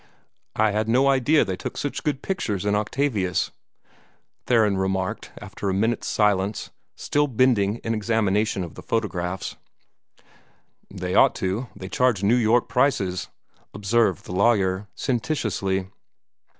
[0.55, 3.51] "I had no idea that they took such good pictures in Octavius,"
[4.47, 9.57] Theron remarked after a minute's silence, still bending in examination of the photographs.
[10.89, 13.27] "They ought to; they charge New York prices,"
[13.75, 15.91] observed the lawyer, sententiously.